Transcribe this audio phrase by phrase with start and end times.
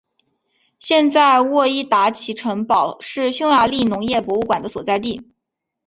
[0.79, 5.29] 现在沃伊达奇城堡是匈牙利农业博物馆的所在地。